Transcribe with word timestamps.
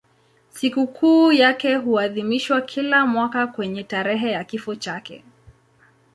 Sikukuu 0.49 1.31
yake 1.31 1.75
huadhimishwa 1.75 2.61
kila 2.61 3.05
mwaka 3.05 3.47
kwenye 3.47 3.83
tarehe 3.83 4.31
ya 4.31 4.43
kifo 4.43 4.75
chake. 4.75 5.23